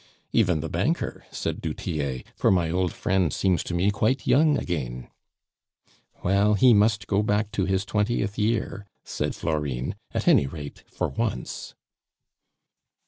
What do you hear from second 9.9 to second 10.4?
"at